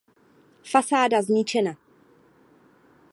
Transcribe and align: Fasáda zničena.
Fasáda 0.63 1.21
zničena. 1.21 1.73